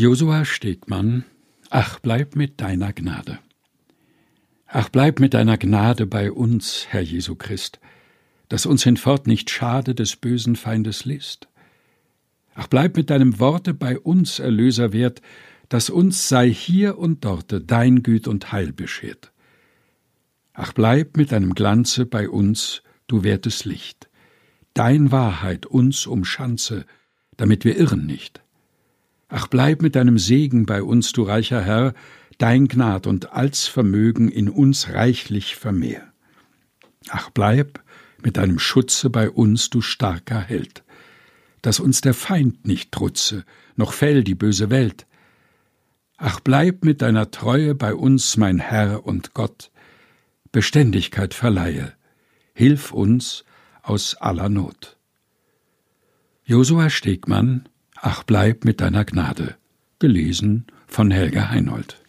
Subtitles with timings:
[0.00, 1.26] Josua Stegmann
[1.68, 3.38] Ach, bleib mit deiner Gnade.
[4.66, 7.80] Ach, bleib mit deiner Gnade bei uns, Herr Jesu Christ,
[8.48, 11.48] dass uns hinfort nicht schade des bösen Feindes List.
[12.54, 15.20] Ach, bleib mit deinem Worte bei uns, Erlöser wert,
[15.68, 19.32] dass uns sei hier und dorte dein Güt und Heil beschert.
[20.54, 24.08] Ach, bleib mit deinem Glanze bei uns, du wertes Licht.
[24.72, 26.86] Dein Wahrheit uns umschanze,
[27.36, 28.40] damit wir irren nicht.
[29.50, 31.92] Bleib mit deinem Segen bei uns, du reicher Herr,
[32.38, 36.12] dein Gnad und als Vermögen in uns reichlich vermehr.
[37.08, 37.82] Ach, bleib
[38.22, 40.84] mit deinem Schutze bei uns, du starker Held,
[41.62, 43.44] dass uns der Feind nicht trutze,
[43.74, 45.06] noch fäll die böse Welt.
[46.16, 49.72] Ach, bleib mit deiner Treue bei uns, mein Herr und Gott,
[50.52, 51.92] Beständigkeit verleihe,
[52.54, 53.44] hilf uns
[53.82, 54.96] aus aller Not.
[56.44, 57.68] Josua Stegmann
[58.02, 59.56] Ach bleib mit deiner Gnade.
[59.98, 62.00] Gelesen von Helga Heinold.